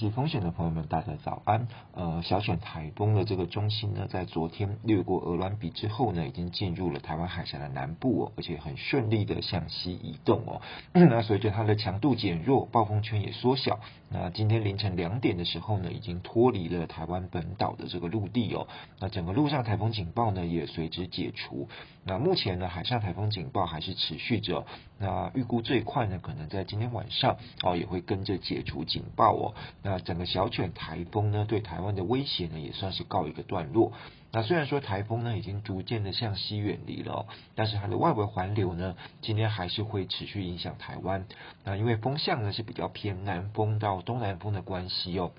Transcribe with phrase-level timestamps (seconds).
[0.00, 1.68] 天气风险的朋友们，大家早安。
[1.92, 10.62] 呃，小犬台风的这个中心呢，在昨天掠过鹅銮比之后呢，已经进入了台湾海峡的南部哦，而且很顺利的向西移动哦。
[10.94, 13.78] 那随着它的强度减弱，暴风圈也缩小。
[14.12, 18.66] 那今天凌晨两点的时候呢，已经脱离了台湾本岛的这个陆地哦。
[18.98, 21.68] 那整个陆上台风警报呢，也随之解除。
[22.02, 24.66] 那目前呢，海上台风警报还是持续着。
[24.98, 29.54] 那预估最快呢，可能在今天晚上哦，也会跟着解除警报哦。
[29.82, 33.92] 那整个小犬台风呢，对台湾的威胁呢，也算是告一个段落。
[34.32, 41.26] 那虽然说台风呢，已经逐渐的向西远离了，但是它的外围环流呢，今天还是会持续影响台湾。
[41.64, 45.32] 那因为风向呢，是比较偏南风到东南风的关系哦。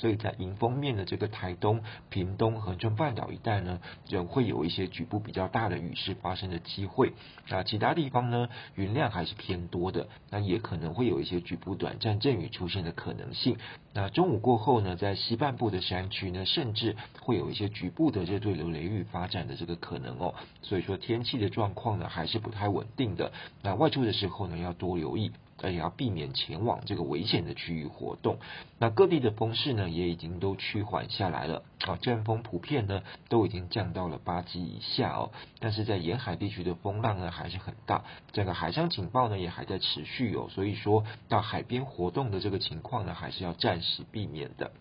[0.00, 7.14] 所以在迎风面的这个台东、屏东、恒春半岛一带呢，仍会有一些局部比较大的雨势发生的机会。
[7.48, 13.56] 那其他地方呢，云量还是偏多的，那也可能会有一些局部短暂阵雨出现的可能性。
[13.92, 20.32] 那中午过后呢，在西半部的山区呢，甚至会有一些局部的这对流雷雨发展的这个可能哦。
[20.62, 23.32] 所以说天气的状况呢，还是不太稳定的。
[23.62, 25.32] 那外出的时候呢，要多留意。
[25.62, 28.38] 而且要避免前往这个危险的区域活动。
[28.78, 35.30] 那各地的风势呢，也已经都趋缓下来了啊，阵风普遍呢都已经降到了八级以下哦。
[35.60, 40.48] 但是在沿海地区的风浪呢还是很大，这个海上警报呢也还在持续哦。
[40.50, 44.72] 所以说到海边活动的这个情况呢，还是要暂时避免的。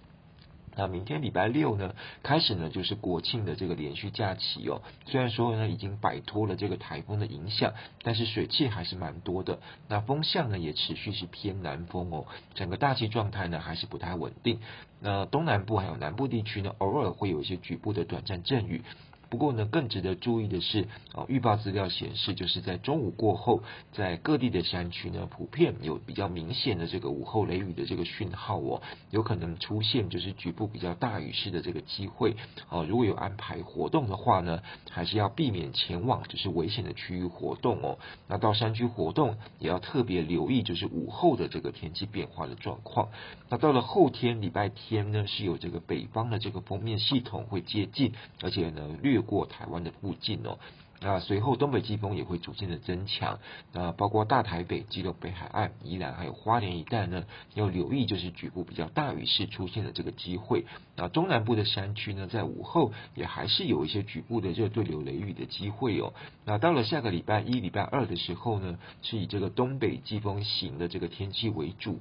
[0.78, 4.83] 那明天礼拜六呢，开始呢就是国庆的这个连续假期哦。
[5.08, 9.59] 虽然说呢已经摆脱了这个台风的影响，但是水汽还是蛮多的。
[9.88, 14.59] 那风向呢也持续是偏南风哦，整个大气状态呢还是不太稳定。
[15.00, 18.83] 那东南部还有南部地区呢，偶尔会有一些局部的短暂阵雨。
[19.30, 23.61] 不过呢，更值得注意的是，啊，预报资料显示，就是在中午过后，
[23.92, 32.37] 在各地的山区呢，普遍有比较明显的这个午后雷雨的这个讯号哦，有可能出现就是局部比较大雨势的这个机会。
[32.70, 37.99] 哦，如果有安排活动的话呢，还是要避免前往就是危险的区域活动哦。
[38.30, 43.10] 那到山区活动也要特别留意，就是午后的这个天气变化的状况。
[43.49, 49.17] 那到了后天礼拜天呢，是有这个北方的这个锋面系统会接近，而且呢略。
[49.17, 50.60] 越过台湾的附近哦，
[51.02, 53.39] 那随后东北季风也会逐渐的增强，
[53.73, 60.66] 那包括大台北、基隆北海岸、宜兰还有花莲一带呢，要留意就是局部比较大雨势出现的这个机会。
[60.95, 66.14] 那中南部的山区呢，在午后也还是有一些局部的热对流雷雨的机会哦。
[66.45, 71.99] 那到了下个礼拜一、礼拜二的时候呢，是以这个东北季风型的这个天气为主。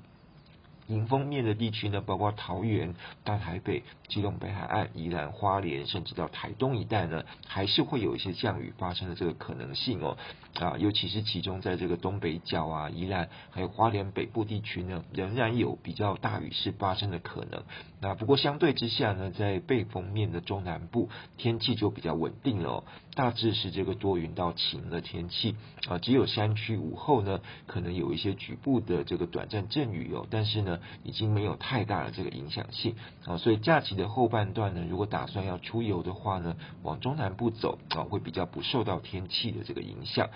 [0.89, 10.17] 迎风面的地区呢，包括桃园、大台北、基隆北海岸、宜兰花莲，甚至到台东一带呢，还是会有一些降雨发生的这个可能性哦。
[10.55, 17.63] 啊，尤其是其中在这个东北角啊、宜兰还有花莲北部地区呢，仍然有比较大雨势发生的可能。
[18.01, 25.57] 那不过相对之下呢，在背风面的中南部天气就比较稳定了哦，大致是这个多云到晴的天气
[25.89, 30.76] 啊，只有山区午后呢，可能有一些局部的这个短暂阵雨哦，但是呢。
[31.03, 32.95] 已经没有太大的这个影响性
[33.25, 40.29] 啊，所以假期的后半段呢，如果打算要出游的话呢，往中南部走啊，会比较不受到天气的这个影响。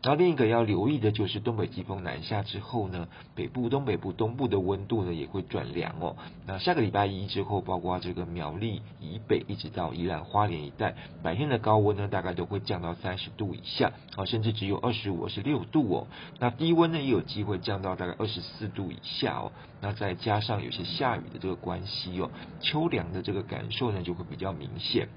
[0.00, 6.16] 然后另一个要留意的就是东北季风南下之后呢，北部、东北部、东部的温度呢也会转凉哦。
[6.46, 16.06] 那下个礼拜一之后，包括这个苗栗以北一直到宜兰花莲一带，白天的高温呢大概都会降到三十度以下啊，甚至只有二十五、二十六度哦。
[16.38, 19.50] 那低温呢也有机会降到大概二十四度以下哦。
[19.80, 25.08] 那再加上有些下雨的这个关系哦，秋凉的这个感受呢就会比较明显。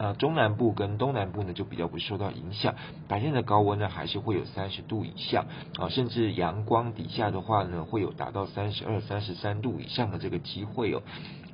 [0.00, 2.74] 啊，中南部跟东南部呢就比较不受到影响，
[3.06, 5.44] 白天的高温呢还是会有三十度以下
[5.78, 11.02] 啊，甚至阳光底下的话呢会有达到三十二、三十三度以上的这个机会哦。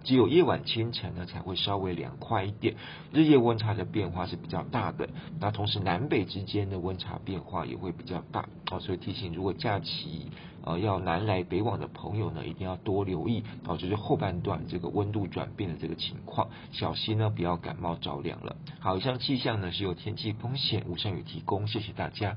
[0.07, 2.77] 只有夜晚清晨呢才会稍微凉快一点，
[3.13, 5.09] 日夜温差的变化是比较大的。
[5.41, 10.31] 那同时南北之间的温差变化也会比较大哦，所以提醒如果假期
[10.65, 18.55] 呃要南来北往的朋友呢，一定要多留意啊，就是后半段这个温度转变的这个情况，小心呢不要感冒着凉了。
[18.79, 22.37] 好，以上气象呢是由天气风险吴胜宇提供，谢谢大家。